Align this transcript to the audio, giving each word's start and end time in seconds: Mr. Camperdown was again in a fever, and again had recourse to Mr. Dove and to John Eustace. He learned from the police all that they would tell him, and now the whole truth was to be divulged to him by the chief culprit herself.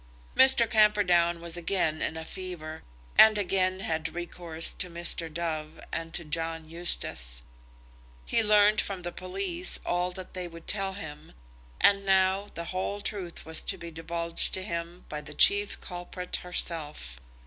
Mr. 0.35 0.67
Camperdown 0.67 1.39
was 1.41 1.55
again 1.55 2.01
in 2.01 2.17
a 2.17 2.25
fever, 2.25 2.81
and 3.19 3.37
again 3.37 3.81
had 3.81 4.15
recourse 4.15 4.73
to 4.73 4.89
Mr. 4.89 5.31
Dove 5.31 5.79
and 5.93 6.11
to 6.15 6.23
John 6.25 6.65
Eustace. 6.67 7.43
He 8.25 8.41
learned 8.41 8.81
from 8.81 9.03
the 9.03 9.11
police 9.11 9.79
all 9.85 10.09
that 10.13 10.33
they 10.33 10.47
would 10.47 10.65
tell 10.65 10.93
him, 10.93 11.33
and 11.79 12.03
now 12.03 12.47
the 12.55 12.65
whole 12.73 12.99
truth 12.99 13.45
was 13.45 13.61
to 13.61 13.77
be 13.77 13.91
divulged 13.91 14.55
to 14.55 14.63
him 14.63 15.05
by 15.07 15.21
the 15.21 15.35
chief 15.35 15.79
culprit 15.79 16.37
herself. 16.37 17.19